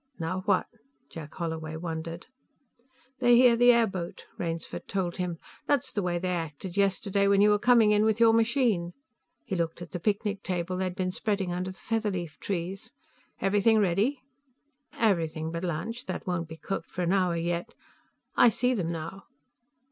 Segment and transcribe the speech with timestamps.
[0.17, 0.65] "Now what?"
[1.11, 2.25] Jack Holloway wondered.
[3.19, 5.37] "They hear the airboat," Rainsford told him.
[5.67, 8.93] "That's the way they acted yesterday when you were coming in with your machine."
[9.45, 12.91] He looked at the picnic table they had been spreading under the featherleaf trees.
[13.41, 14.23] "Everything ready?"
[14.97, 17.75] "Everything but lunch; that won't be cooked for an hour yet.
[18.35, 19.25] I see them now."